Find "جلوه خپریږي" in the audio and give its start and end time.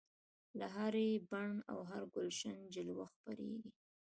2.73-3.71